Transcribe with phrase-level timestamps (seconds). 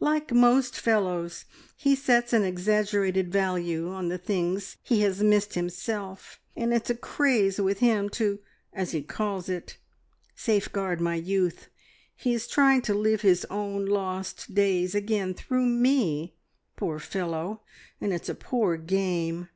[0.00, 1.44] Like most fellows
[1.76, 6.94] he sets an exaggerated value on the things he has missed himself, and it's a
[6.96, 8.40] craze with him to
[8.72, 9.76] as he calls it
[10.36, 11.68] `safeguard my youth.'
[12.16, 16.34] He is trying to live his own lost days again through me,
[16.74, 17.60] poor fellow,
[18.00, 19.50] and it's a poor game.